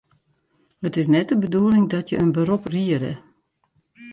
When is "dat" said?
1.89-2.09